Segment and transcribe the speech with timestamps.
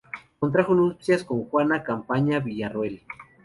[0.39, 3.03] Contrajo nupcias con Juana Campaña Villarroel.